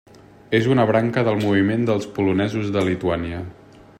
És 0.59 0.69
una 0.75 0.85
branca 0.91 1.23
del 1.27 1.37
Moviment 1.43 1.85
dels 1.91 2.09
Polonesos 2.17 2.75
de 2.79 2.87
Lituània. 2.91 3.45